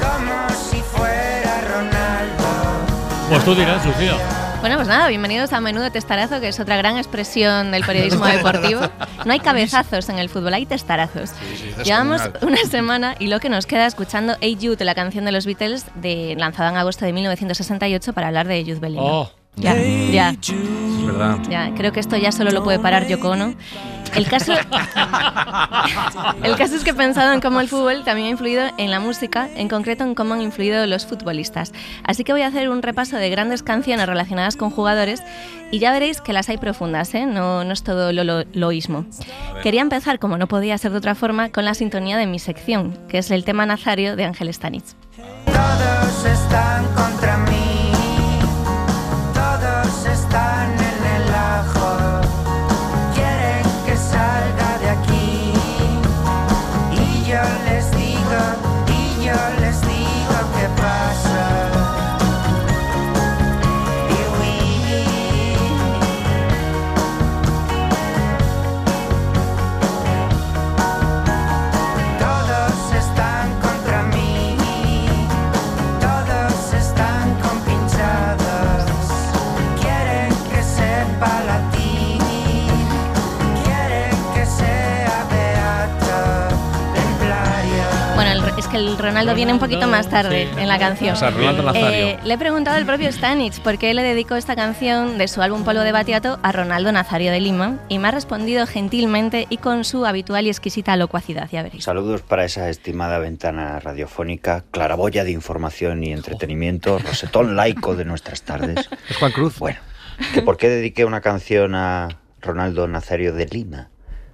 [0.01, 2.45] como si fuera Ronaldo.
[3.29, 4.15] Pues tú dirás, Lucía.
[4.61, 8.81] Bueno, pues nada, bienvenidos a Menudo Testarazo, que es otra gran expresión del periodismo deportivo.
[9.25, 11.31] No hay cabezazos en el fútbol, hay testarazos.
[11.85, 15.47] Llevamos una semana y lo que nos queda escuchando Hey Jude, la canción de los
[15.47, 19.07] Beatles, de, lanzada en agosto de 1968 para hablar de Jude Bellingham.
[19.07, 19.31] Oh.
[19.59, 20.31] Ya, ya.
[20.31, 21.39] Es verdad.
[21.49, 23.55] Ya, creo que esto ya solo lo puede parar Yoko Ono.
[24.15, 24.53] El caso,
[26.43, 29.01] el caso es que he pensado en cómo el fútbol también ha influido en la
[29.01, 31.73] música, en concreto en cómo han influido los futbolistas.
[32.05, 35.23] Así que voy a hacer un repaso de grandes canciones relacionadas con jugadores
[35.71, 37.27] y ya veréis que las hay profundas, ¿eh?
[37.27, 39.05] no, no es todo lo, lo- loísmo.
[39.63, 42.97] Quería empezar, como no podía ser de otra forma, con la sintonía de mi sección,
[43.09, 44.95] que es el tema nazario de Ángel Stanitz.
[45.45, 47.48] Todos están contra mí.
[88.79, 91.15] El- Ronaldo viene un poquito más tarde en la canción.
[91.15, 91.89] O sea, Ronaldo Nazario.
[92.09, 95.43] Eh, le he preguntado al propio Stanich por qué le dedicó esta canción de su
[95.43, 99.59] álbum Polo de Batiato a Ronaldo Nazario de Lima y me ha respondido gentilmente y
[99.59, 101.85] con su habitual y exquisita locuacidad, ya veréis.
[101.85, 108.43] Saludos para esa estimada ventana radiofónica, claraboya de información y entretenimiento, rosetón laico de nuestras
[108.43, 108.89] tardes.
[109.09, 109.59] Es Juan Cruz.
[109.59, 109.79] Bueno,
[110.35, 112.09] ¿que ¿por qué dediqué una canción a
[112.41, 113.89] Ronaldo Nazario de Lima?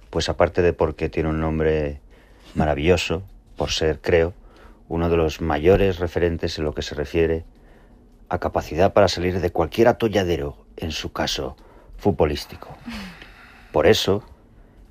[0.09, 1.99] Pues aparte de porque tiene un nombre
[2.55, 3.23] maravilloso,
[3.55, 4.33] por ser, creo,
[4.87, 7.45] uno de los mayores referentes en lo que se refiere
[8.29, 11.55] a capacidad para salir de cualquier atolladero, en su caso,
[11.97, 12.75] futbolístico.
[13.71, 14.23] Por eso,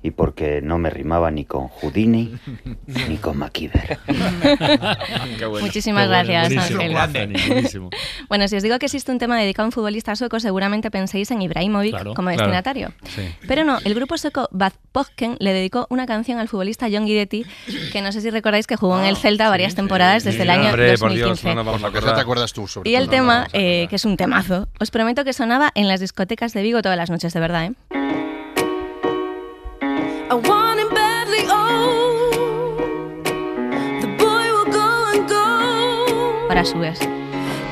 [0.05, 2.35] y porque no me rimaba ni con Houdini
[3.09, 3.97] ni con MacGyver.
[5.61, 6.93] Muchísimas gracias, Ángel.
[6.93, 7.89] Buenísimo.
[8.29, 11.31] Bueno, si os digo que existe un tema dedicado a un futbolista sueco, seguramente penséis
[11.31, 12.43] en Ibrahimovic Claro, como claro.
[12.43, 12.91] destinatario.
[13.03, 13.21] Sí.
[13.47, 17.45] Pero no, el grupo sueco Bad Pojken le dedicó una canción al futbolista John Guidetti,
[17.91, 20.69] que no sé si recordáis que jugó en el Celta varias temporadas desde el año
[20.69, 21.43] Hombre, por 2015.
[21.43, 24.05] Dios, no vamos a ¿Qué te acuerdas tú sobre Y el tema, eh, que es
[24.05, 27.39] un temazo, os prometo que sonaba en las discotecas de Vigo todas las noches, de
[27.39, 28.04] verdad, ¿eh?
[30.35, 33.23] I want him badly, oh.
[34.01, 36.47] The boy will go and go.
[36.49, 36.91] Para subir.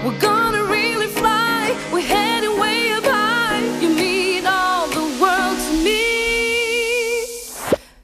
[0.06, 1.76] We're gonna really fly.
[1.92, 3.60] We're heading way up high.
[3.82, 7.28] You mean all the world to me.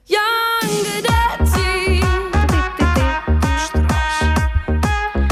[0.08, 0.68] Young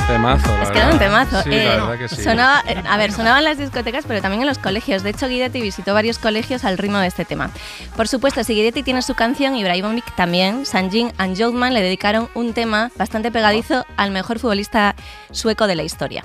[0.07, 1.41] Temazo, la Un temazo.
[1.43, 2.23] Sí, Eh, la verdad que sí.
[2.23, 5.03] sonaba, eh, a ver, sonaba en las discotecas, pero también en los colegios.
[5.03, 7.51] De hecho, Guidetti visitó varios colegios al ritmo de este tema.
[7.95, 12.53] Por supuesto, si Guidetti tiene su canción, Ibrahimovic también, Sanjin and Jotman le dedicaron un
[12.53, 14.95] tema bastante pegadizo al mejor futbolista
[15.31, 16.23] sueco de la historia.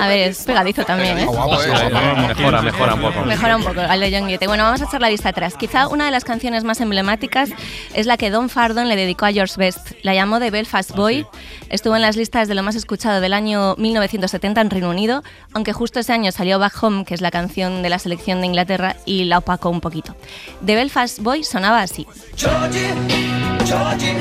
[0.00, 1.26] A ver, es pegadizo también, ¿eh?
[1.26, 3.24] Mejora, mejora un poco.
[3.24, 4.28] Mejora un poco al de John.
[4.46, 5.54] Bueno, vamos a echar la vista atrás.
[5.54, 7.50] Quizá una de las canciones más emblemáticas
[7.94, 9.92] es la que Don Fardon le dedicó a George Best.
[10.02, 11.26] La llamó The Belfast Boy.
[11.68, 15.22] Estuvo en las listas de lo más escuchado del año 1970 en Reino Unido,
[15.54, 18.46] aunque justo ese año salió Back Home, que es la canción de la selección de
[18.46, 20.14] Inglaterra, y la opacó un poquito.
[20.64, 22.06] The Belfast Boy sonaba así.
[22.36, 22.92] Georgie,
[23.64, 24.16] Georgie,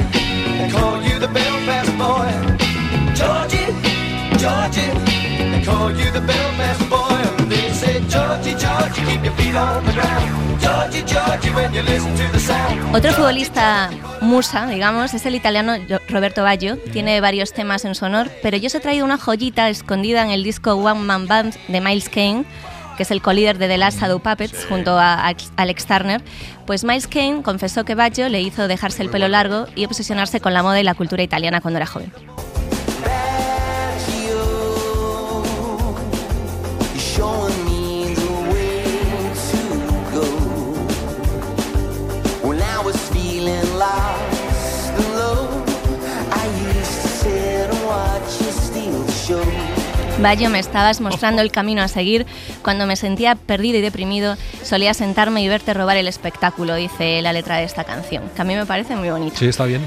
[0.58, 2.28] they call you the Belfast boy.
[3.16, 3.68] Georgie,
[4.38, 5.11] Georgie,
[5.62, 7.48] they call you the Belfast boy.
[7.48, 10.62] They say, Georgie, Georgie, keep your feet on the ground.
[10.62, 12.96] Georgie, Georgie, when you listen to the sound.
[12.96, 13.90] Otro futbolista
[14.22, 15.74] musa, digamos, es el italiano
[16.10, 16.78] Roberto Baggio.
[16.78, 20.32] Tiene varios temas en su honor, pero yo os he traído una joyita escondida en
[20.32, 22.46] el disco One Man Band de Miles Kane,
[22.98, 26.22] que es el co-líder de The Last Shadow Puppets, junto a Alex- Alex Turner.
[26.66, 30.54] Pues Miles Kane confesó que Baggio le hizo dejarse el pelo largo y obsesionarse con
[30.54, 32.12] la moda y la cultura italiana cuando era joven.
[50.22, 52.28] Baggio, me estabas mostrando el camino a seguir.
[52.64, 57.34] Cuando me sentía perdido y deprimido, solía sentarme y verte robar el espectáculo, dice la
[57.34, 59.38] letra de esta canción, que a mí me parece muy bonita.
[59.38, 59.82] Sí, está bien.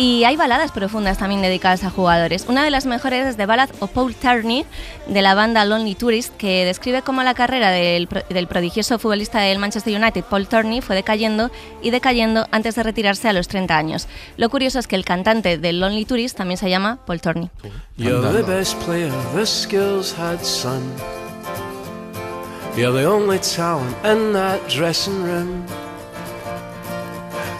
[0.00, 2.46] Y hay baladas profundas también dedicadas a jugadores.
[2.48, 4.64] Una de las mejores es The Ballad of Paul Turney,
[5.08, 9.40] de la banda Lonely Tourist, que describe cómo la carrera del, pro- del prodigioso futbolista
[9.40, 11.50] del Manchester United, Paul Turney, fue decayendo
[11.82, 14.06] y decayendo antes de retirarse a los 30 años.
[14.36, 17.50] Lo curioso es que el cantante del Lonely Tourist también se llama Paul Turney.
[17.96, 20.80] You're the best player the skills had, son.
[22.76, 25.64] You're the only talent in that dressing room.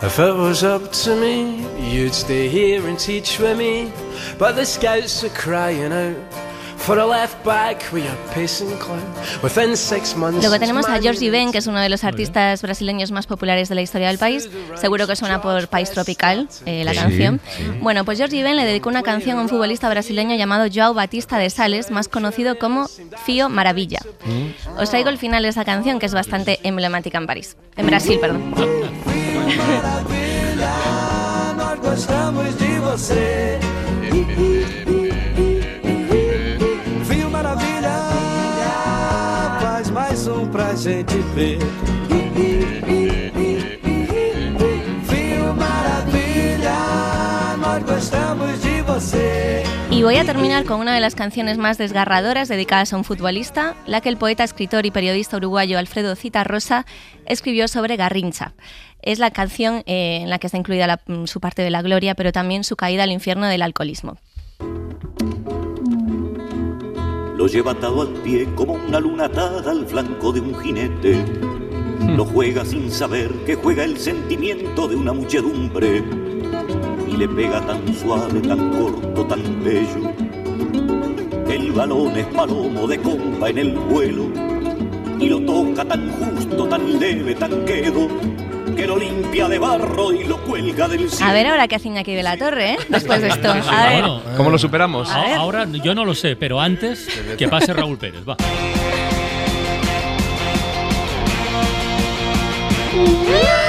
[0.00, 3.88] If it was up to me, you'd stay here and teach with me.
[4.38, 6.16] But the scouts are crying out
[6.76, 9.02] for a left back with your pacing clown.
[9.42, 10.40] Within six months.
[10.40, 13.68] Luego tenemos a Man Georgie Ben, que es uno de los artistas brasileños más populares
[13.68, 14.48] de la historia del país.
[14.76, 17.40] Seguro que suena por País Tropical, eh, la Sí, canción.
[17.56, 17.64] sí.
[17.80, 21.38] Bueno, pues Georgie Ben le dedicó una canción a un futbolista brasileño llamado João Batista
[21.38, 22.86] de Sales, más conocido como
[23.26, 23.98] Fio Maravilla.
[24.78, 27.56] Os traigo el final de esa canción, que es bastante emblemática en París.
[27.76, 28.54] En Brasil, perdón.
[31.56, 33.58] Nós gostamos de você.
[37.04, 37.94] Fio Maravilha,
[39.60, 41.58] faz mais um pra gente ver.
[45.04, 46.76] Fio Maravilha,
[47.58, 48.77] nós gostamos de.
[49.90, 53.76] Y voy a terminar con una de las canciones más desgarradoras dedicadas a un futbolista,
[53.86, 56.84] la que el poeta, escritor y periodista uruguayo Alfredo Citarrosa
[57.24, 58.54] escribió sobre Garrincha.
[59.00, 62.14] Es la canción eh, en la que está incluida mm, su parte de la gloria,
[62.14, 64.16] pero también su caída al infierno del alcoholismo.
[67.36, 71.24] Lo lleva atado al pie como una luna atada al flanco de un jinete.
[72.16, 76.02] Lo juega sin saber que juega el sentimiento de una muchedumbre.
[77.18, 80.12] Le pega tan suave, tan corto, tan bello.
[81.50, 84.26] El balón es palomo de compa en el vuelo.
[85.18, 88.08] Y lo toca tan justo, tan leve, tan quedo.
[88.76, 91.28] Que lo limpia de barro y lo cuelga del cielo.
[91.28, 92.78] A ver ahora qué hace Iñaki de la Torre, ¿eh?
[92.88, 93.50] Después de esto.
[93.50, 93.64] A ver.
[94.02, 95.10] Bueno, ¿Cómo lo superamos?
[95.10, 98.36] a- ahora yo no lo sé, pero antes que pase Raúl Pérez, va.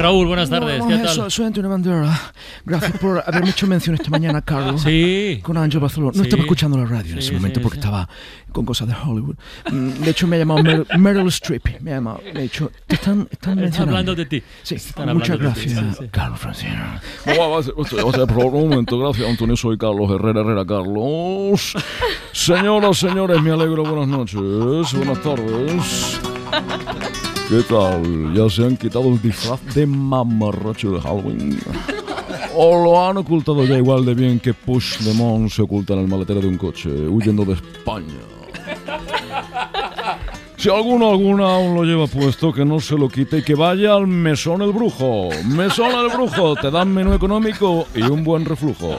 [0.00, 0.74] Raúl, buenas tardes.
[0.86, 1.30] ¿Qué Vamos, tal?
[1.30, 2.20] Soy, Antonio Bandera.
[2.64, 4.82] Gracias por haberme hecho mención esta mañana, Carlos.
[4.82, 5.40] Sí.
[5.42, 6.12] Con Ángel Barcelona.
[6.14, 6.28] No Sí.
[6.28, 7.80] estaba escuchando la radio en Sí, ese momento sí, porque sí.
[7.80, 8.08] estaba
[8.52, 9.36] con cosas de Hollywood.
[9.70, 11.80] Mm, De hecho, me ha llamado Meryl, Meryl Streep.
[11.80, 12.20] Me ha llamado.
[12.32, 13.58] Me ha dicho, te están, están
[13.88, 14.42] hablando de ti.
[14.62, 16.08] Sí, Están muchas de ti, gracias, sí, sí.
[16.10, 16.76] Carlos Francino.
[17.26, 20.40] No, va a ser- va a ser por un momento, gracias Antonio, soy Carlos Herrera
[20.40, 21.74] Herrera Carlos.
[22.32, 24.40] Señoras, señores, me alegro, buenas noches,
[24.94, 26.20] buenas tardes.
[27.50, 28.32] ¿Qué tal?
[28.32, 31.58] ¿Ya se han quitado el disfraz de mamarracho de Halloween?
[32.54, 36.40] ¿O lo han ocultado ya igual de bien que Puigdemont se oculta en el maletero
[36.40, 38.20] de un coche, huyendo de España?
[40.56, 43.94] Si alguno alguna aún lo lleva puesto, que no se lo quite y que vaya
[43.94, 45.30] al Mesón el Brujo.
[45.46, 48.94] Mesón el Brujo, te dan menú económico y un buen reflujo.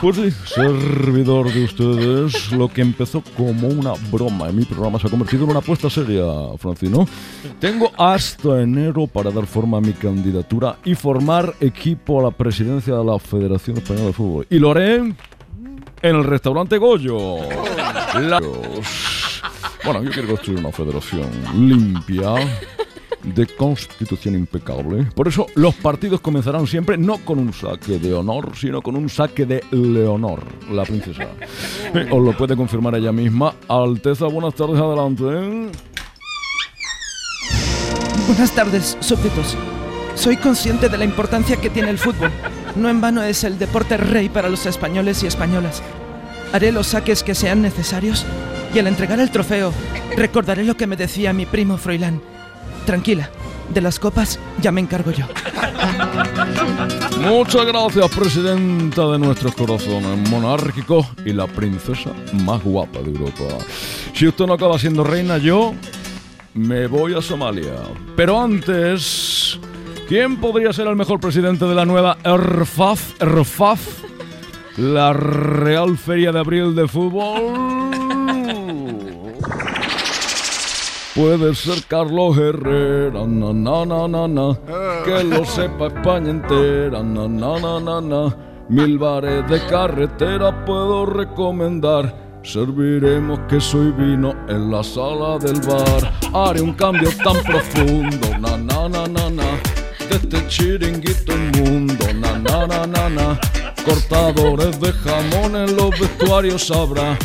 [0.00, 5.06] Pues sí, servidor de ustedes, lo que empezó como una broma en mi programa se
[5.06, 6.24] ha convertido en una apuesta seria,
[6.58, 7.08] Francino.
[7.58, 12.94] Tengo hasta enero para dar forma a mi candidatura y formar equipo a la presidencia
[12.96, 14.46] de la Federación Española de Fútbol.
[14.50, 15.16] Y lo haré en
[16.02, 17.36] el restaurante Goyo.
[18.20, 18.42] La-
[19.84, 22.34] Bueno, yo quiero construir una federación limpia,
[23.24, 25.06] de constitución impecable.
[25.14, 29.08] Por eso los partidos comenzarán siempre no con un saque de honor, sino con un
[29.08, 31.28] saque de Leonor, la princesa.
[31.94, 33.54] Eh, Os lo puede confirmar ella misma.
[33.68, 35.22] Alteza, buenas tardes, adelante.
[38.26, 39.56] Buenas tardes, súbditos.
[40.16, 42.32] Soy consciente de la importancia que tiene el fútbol.
[42.74, 45.82] No en vano es el deporte rey para los españoles y españolas.
[46.52, 48.24] Haré los saques que sean necesarios
[48.74, 49.72] y al entregar el trofeo
[50.16, 52.20] recordaré lo que me decía mi primo Froilán.
[52.86, 53.30] Tranquila,
[53.72, 55.26] de las copas ya me encargo yo.
[57.20, 62.10] Muchas gracias, presidenta de nuestros corazones monárquicos y la princesa
[62.44, 63.58] más guapa de Europa.
[64.14, 65.74] Si usted no acaba siendo reina, yo
[66.54, 67.74] me voy a Somalia.
[68.16, 69.58] Pero antes,
[70.08, 73.20] ¿quién podría ser el mejor presidente de la nueva RFAF?
[73.20, 73.80] RFAF,
[74.76, 77.73] la Real Feria de Abril de Fútbol.
[81.14, 84.58] Puede ser Carlos Herrera, na na na na na,
[85.04, 88.36] que lo sepa España entera, na na na na na.
[88.68, 92.12] Mil bares de carretera puedo recomendar.
[92.42, 96.12] Serviremos queso y vino en la sala del bar.
[96.32, 99.48] Haré un cambio tan profundo, na na na na na,
[100.08, 103.40] de este chiringuito inmundo, na na na na na.
[103.84, 107.16] Cortadores de jamón en los vestuarios habrá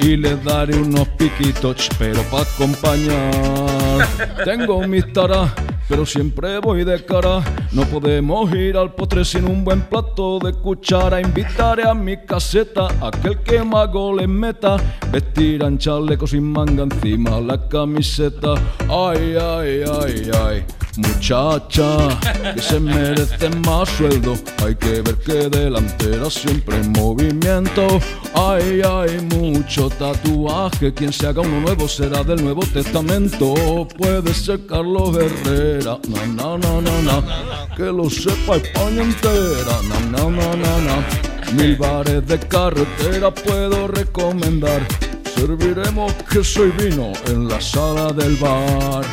[0.00, 4.06] y le daré unos piquitos, pero para acompañar.
[4.44, 5.52] Tengo mis taras,
[5.88, 7.42] pero siempre voy de cara.
[7.72, 11.20] No podemos ir al postre sin un buen plato de cuchara.
[11.20, 14.76] Invitaré a mi caseta aquel que más goles meta.
[15.10, 18.54] Vestirán chalecos sin manga encima la camiseta.
[18.88, 20.64] Ay, ay, ay, ay.
[20.98, 22.18] Muchacha,
[22.54, 24.34] que se merece más sueldo.
[24.64, 28.00] Hay que ver que delantera siempre en movimiento.
[28.34, 30.92] Ay, ay, mucho tatuaje.
[30.92, 33.86] Quien se haga uno nuevo será del Nuevo Testamento.
[33.96, 35.98] Puede ser Carlos Herrera.
[36.08, 37.76] Na, na, na, na, na.
[37.76, 39.80] Que lo sepa España entera.
[39.88, 41.52] Na, na, na, na, na.
[41.52, 44.84] Mil bares de carretera puedo recomendar.
[45.36, 49.04] Serviremos queso y vino en la sala del bar.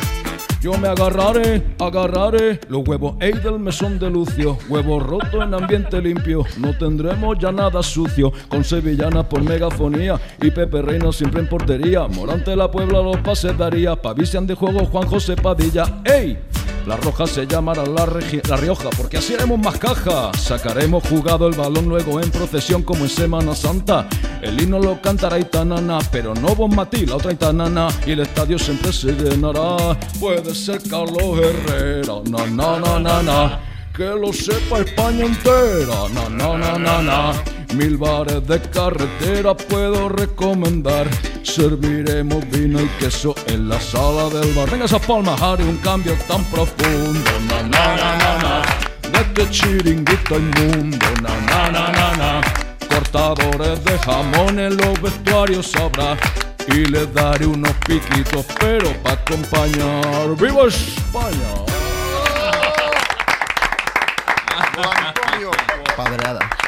[0.66, 2.60] Yo me agarraré, agarraré.
[2.70, 7.52] Los huevos ey del mesón de Lucio, huevo roto en ambiente limpio, no tendremos ya
[7.52, 13.00] nada sucio, con sevillana por megafonía y Pepe Reina siempre en portería, Morante la Puebla
[13.04, 16.40] los pases daría, Pavisian de juego Juan José Padilla, ¡ey!
[16.86, 20.32] La roja se llamará la, Rioja porque así haremos más caja.
[20.38, 24.08] Sacaremos jugado el balón luego en procesión como en Semana Santa.
[24.42, 27.88] El himno lo cantará Itanana, pero no Bon Matí, la otra Itanana.
[28.06, 29.98] Y el estadio siempre se llenará.
[30.20, 33.60] Puede ser Carlos Herrera, na.
[33.96, 37.34] Que lo sepa España entera, na na na na.
[37.74, 41.08] Mil bares de carretera puedo recomendar.
[41.46, 44.70] Serviremos vino y queso en la sala del bar.
[44.70, 47.32] Venga esas palmas, haré un cambio tan profundo.
[47.48, 48.62] Na na na na na.
[49.12, 51.06] De este chiringuito inmundo.
[51.22, 52.42] Na na na na na.
[52.90, 56.18] Cortadores de jamón en los vestuarios habrá.
[56.68, 60.36] Y les daré unos piquitos, pero para acompañar.
[60.38, 61.54] ¡Viva España!
[65.96, 66.65] Padreada.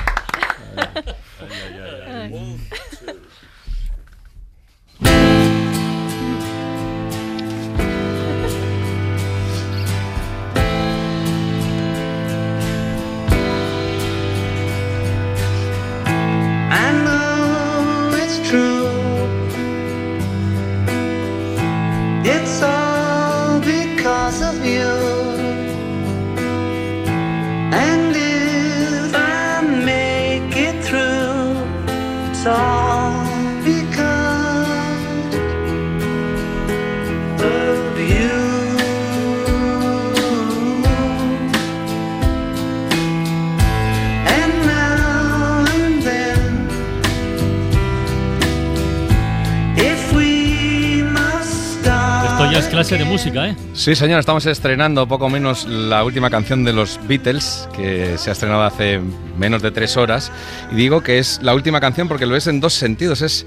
[52.96, 53.56] De música, ¿eh?
[53.73, 58.33] Sí, señor, estamos estrenando poco menos la última canción de los Beatles, que se ha
[58.33, 59.02] estrenado hace
[59.38, 60.31] menos de tres horas.
[60.71, 63.21] Y digo que es la última canción porque lo es en dos sentidos.
[63.21, 63.46] Es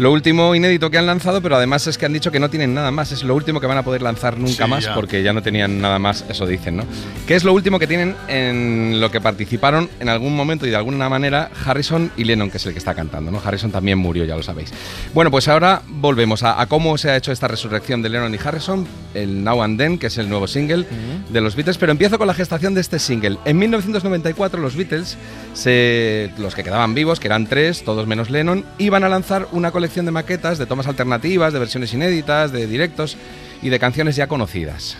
[0.00, 2.72] lo último inédito que han lanzado, pero además es que han dicho que no tienen
[2.74, 3.12] nada más.
[3.12, 4.94] Es lo último que van a poder lanzar nunca Sí, más ya.
[4.94, 6.84] porque ya no tenían nada más, eso dicen, ¿no?
[7.26, 10.76] Que es lo último que tienen en lo que participaron en algún momento y de
[10.76, 13.42] alguna manera Harrison y Lennon, que es el que está cantando, ¿no?
[13.44, 14.72] Harrison también murió, ya lo sabéis.
[15.12, 18.38] Bueno, pues ahora volvemos a, a cómo se ha hecho esta resurrección de Lennon y
[18.42, 20.86] Harrison, el Now and Then, que es el nuevo single
[21.28, 23.36] de los Beatles, pero empiezo con la gestación de este single.
[23.44, 25.18] En 1994 los Beatles,
[25.52, 29.70] se- los que quedaban vivos, que eran tres, todos menos Lennon, iban a lanzar una
[29.70, 33.16] colección de maquetas, de tomas alternativas, de versiones inéditas, de directos
[33.60, 34.96] y de canciones ya conocidas.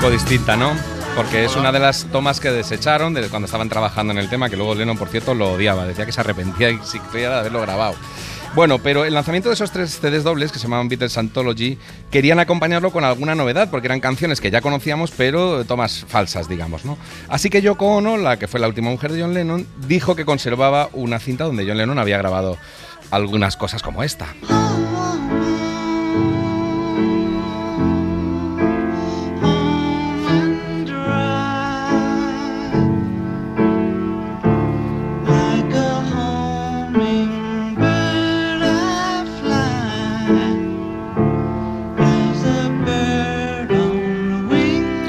[0.00, 0.76] Poco distinta, ¿no?
[1.16, 4.50] Porque es una de las tomas que desecharon de cuando estaban trabajando en el tema,
[4.50, 5.86] que luego Lennon, por cierto, lo odiaba.
[5.86, 7.94] Decía que se arrepentía y siquiera de haberlo grabado.
[8.54, 11.78] Bueno, pero el lanzamiento de esos tres CDs dobles, que se llamaban Beatles Anthology,
[12.10, 16.84] querían acompañarlo con alguna novedad, porque eran canciones que ya conocíamos, pero tomas falsas, digamos,
[16.84, 16.98] ¿no?
[17.30, 20.26] Así que Yoko Ono, la que fue la última mujer de John Lennon, dijo que
[20.26, 22.58] conservaba una cinta donde John Lennon había grabado
[23.10, 24.26] algunas cosas como esta.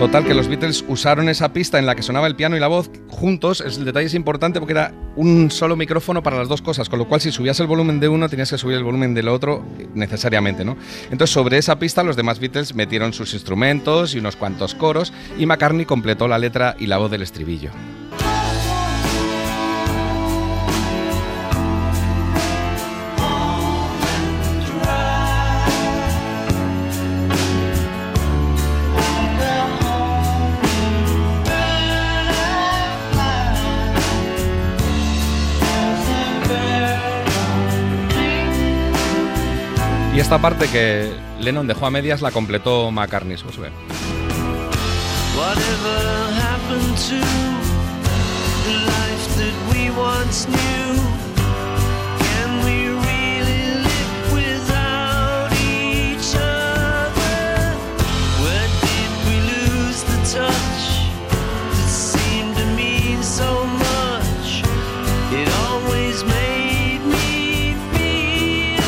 [0.08, 2.70] Total, que los Beatles usaron esa pista en la que sonaba el piano y la
[2.70, 3.60] voz juntos.
[3.60, 7.10] El detalle es importante porque era un solo micrófono para las dos cosas, con lo
[7.10, 10.64] cual si subías el volumen de uno tenías que subir el volumen del otro necesariamente,
[10.64, 10.78] ¿no?
[11.12, 15.46] Entonces sobre esa pista los demás Beatles metieron sus instrumentos y unos cuantos coros y
[15.46, 17.72] McCartney completó la letra y la voz del estribillo.
[40.28, 41.10] Esta parte que
[41.40, 43.38] Lennon dejó a medias la completó McCartney.
[50.50, 51.32] Me feel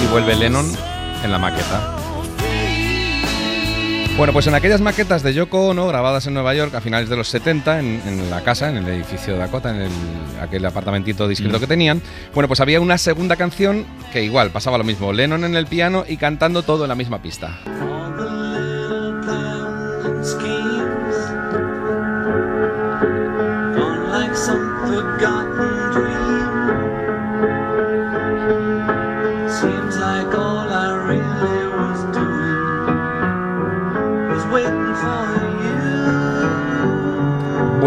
[0.04, 0.89] Y vuelve Lennon
[1.24, 1.96] en la maqueta.
[4.18, 7.16] Bueno, pues en aquellas maquetas de Yoko Ono, grabadas en Nueva York a finales de
[7.16, 9.92] los 70, en, en la casa, en el edificio de Dakota, en el-
[10.42, 12.02] aquel apartamentito discreto que tenían,
[12.34, 16.04] bueno, pues había una segunda canción que igual pasaba lo mismo, Lennon en el piano
[16.08, 17.60] y cantando todo en la misma pista.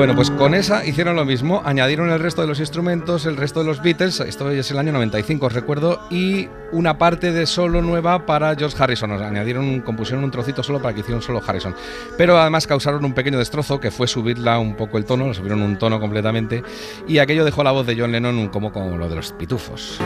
[0.02, 3.60] Bueno, pues con esa hicieron lo mismo, añadieron el resto de los instrumentos, el resto
[3.60, 7.82] de los Beatles, esto es el año 95 os recuerdo, y una parte de solo
[7.82, 11.76] nueva para George Harrison, sea, añadieron, compusieron un trocito solo para que hicieron solo Harrison.
[12.18, 15.78] Pero además causaron un pequeño destrozo que fue subirla un poco el tono, subieron un
[15.78, 16.64] tono completamente,
[17.06, 20.00] y aquello dejó la voz de John Lennon como, como lo de los pitufos.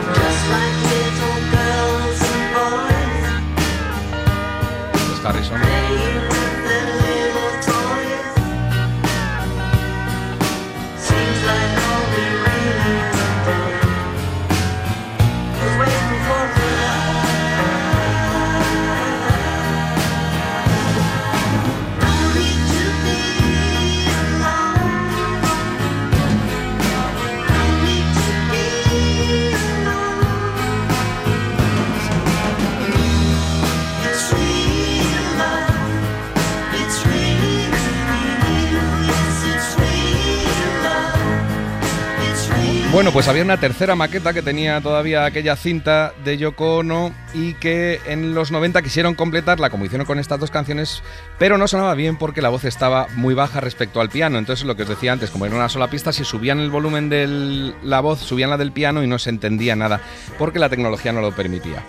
[43.07, 47.53] Bueno, pues había una tercera maqueta que tenía todavía aquella cinta de Yoko Ono y
[47.53, 51.01] que en los 90 quisieron completarla como hicieron con estas dos canciones,
[51.39, 54.37] pero no sonaba bien porque la voz estaba muy baja respecto al piano.
[54.37, 57.07] Entonces, lo que os decía antes, como era una sola pista, si subían el volumen
[57.07, 60.01] de la voz, subían la del piano y no se entendía nada
[60.37, 61.85] porque la tecnología no lo permitía.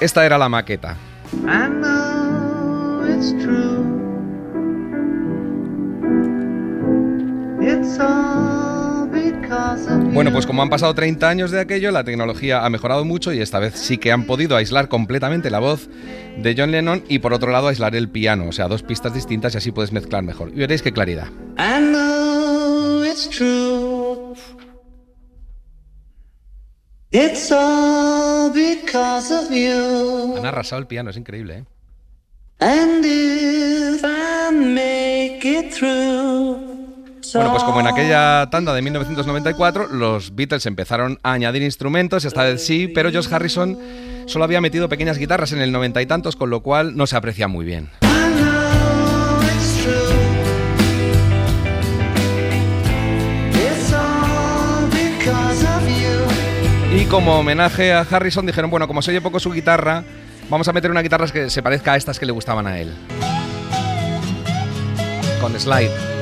[0.00, 0.96] Esta era la maqueta.
[10.12, 13.40] Bueno, pues como han pasado 30 años de aquello, la tecnología ha mejorado mucho y
[13.40, 15.88] esta vez sí que han podido aislar completamente la voz
[16.38, 19.54] de John Lennon y por otro lado aislar el piano, o sea, dos pistas distintas
[19.54, 20.50] y así puedes mezclar mejor.
[20.50, 21.26] Y veréis qué claridad.
[21.58, 24.34] I know it's true.
[27.10, 30.36] It's all because of you.
[30.36, 31.64] Han arrasado el piano, es increíble, ¿eh?
[32.60, 36.73] And if I make it through.
[37.34, 42.44] Bueno, pues como en aquella tanda de 1994, los Beatles empezaron a añadir instrumentos, esta
[42.44, 43.76] vez sí, pero George Harrison
[44.26, 47.16] solo había metido pequeñas guitarras en el noventa y tantos, con lo cual no se
[47.16, 47.90] aprecia muy bien.
[56.96, 60.04] Y como homenaje a Harrison dijeron, bueno, como se oye poco su guitarra,
[60.48, 62.94] vamos a meter una guitarra que se parezca a estas que le gustaban a él.
[65.40, 66.13] Con slide.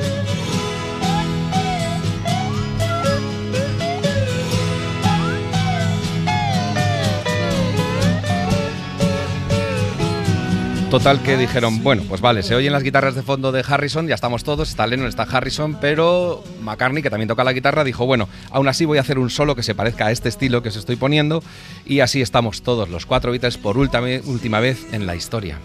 [10.93, 14.13] Total que dijeron, bueno, pues vale, se oyen las guitarras de fondo de Harrison, ya
[14.13, 18.29] estamos todos, está Lennon, está Harrison, pero McCartney, que también toca la guitarra, dijo, bueno,
[18.51, 20.75] aún así voy a hacer un solo que se parezca a este estilo que os
[20.75, 21.41] estoy poniendo,
[21.83, 25.57] y así estamos todos, los cuatro Beatles, por última, última vez en la historia.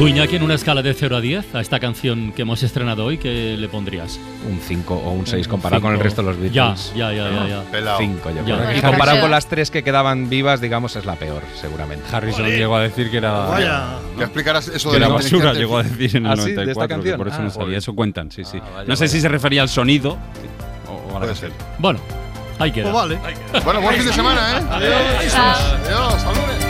[0.00, 3.04] Tú, Iñaki, en una escala de 0 a 10, a esta canción que hemos estrenado
[3.04, 4.18] hoy, ¿qué le pondrías?
[4.50, 6.04] Un 5 o un 6 comparado con el cinco.
[6.04, 6.92] resto de los Beatles.
[6.96, 7.80] Ya, ya, ya, ya.
[7.80, 7.96] ya.
[7.98, 8.56] 5 yo Ya.
[8.64, 8.78] creo.
[8.78, 12.02] Y comparado con las tres que quedaban vivas, digamos, es la peor, seguramente.
[12.10, 13.30] Harrison llegó a decir que era.
[13.46, 13.88] Vaya.
[14.16, 16.52] ¿Le explicarás eso que de era la basura, llegó a decir en el ¿Ah, sí?
[16.52, 16.86] ¿De esta 94.
[16.86, 17.18] que canción?
[17.18, 17.64] por eso Ah, no salía.
[17.66, 17.78] joder.
[17.78, 18.58] Eso cuentan, sí, sí.
[18.58, 19.12] vaya, no sé vaya.
[19.12, 20.16] si se refería al sonido
[20.88, 21.52] o, o a la canción.
[21.78, 22.00] Bueno,
[22.58, 22.90] ahí queda.
[22.90, 23.18] Pues vale.
[23.64, 24.62] Bueno, buen fin de semana, ¿eh?
[24.70, 25.34] Adiós.
[25.36, 26.14] Adiós.
[26.14, 26.69] Hasta lunes.